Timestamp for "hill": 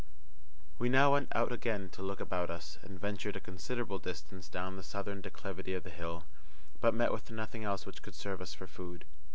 5.91-6.25